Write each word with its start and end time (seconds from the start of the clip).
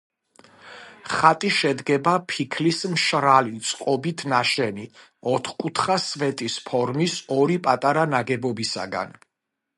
ხატი 1.15 1.51
შედგება 1.57 2.13
ფიქლის 2.31 2.79
მშრალი 2.93 3.53
წყობით 3.73 4.25
ნაშენი, 4.33 4.87
ოთხკუთხა 5.35 5.99
სვეტის 6.07 6.57
ფორმის 6.71 7.21
ორი 7.39 7.61
პატარა 7.69 8.09
ნაგებობისაგან. 8.17 9.15